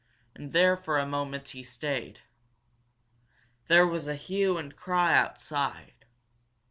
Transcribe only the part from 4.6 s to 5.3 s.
cry